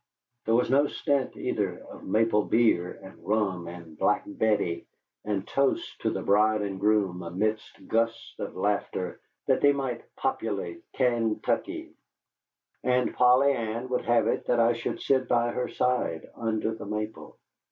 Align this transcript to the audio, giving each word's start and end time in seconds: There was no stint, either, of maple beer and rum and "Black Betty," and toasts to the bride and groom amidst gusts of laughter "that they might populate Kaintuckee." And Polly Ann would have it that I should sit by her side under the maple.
There 0.45 0.55
was 0.55 0.71
no 0.71 0.87
stint, 0.87 1.37
either, 1.37 1.77
of 1.77 2.03
maple 2.03 2.43
beer 2.45 2.99
and 3.03 3.23
rum 3.23 3.67
and 3.67 3.95
"Black 3.95 4.23
Betty," 4.25 4.87
and 5.23 5.47
toasts 5.47 5.95
to 5.97 6.09
the 6.09 6.23
bride 6.23 6.63
and 6.63 6.79
groom 6.79 7.21
amidst 7.21 7.87
gusts 7.87 8.33
of 8.39 8.55
laughter 8.55 9.19
"that 9.45 9.61
they 9.61 9.73
might 9.73 10.01
populate 10.15 10.81
Kaintuckee." 10.93 11.93
And 12.83 13.13
Polly 13.13 13.53
Ann 13.53 13.89
would 13.89 14.05
have 14.05 14.25
it 14.25 14.47
that 14.47 14.59
I 14.59 14.73
should 14.73 14.99
sit 15.01 15.27
by 15.27 15.51
her 15.51 15.67
side 15.67 16.25
under 16.33 16.73
the 16.73 16.87
maple. 16.87 17.37